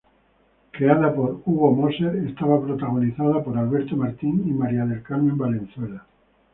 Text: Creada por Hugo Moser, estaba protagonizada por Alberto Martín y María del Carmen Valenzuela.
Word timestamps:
Creada 0.71 1.13
por 1.13 1.43
Hugo 1.45 1.73
Moser, 1.75 2.15
estaba 2.27 2.59
protagonizada 2.59 3.43
por 3.43 3.55
Alberto 3.55 3.95
Martín 3.95 4.41
y 4.47 4.51
María 4.51 4.83
del 4.83 5.03
Carmen 5.03 5.37
Valenzuela. 5.37 6.07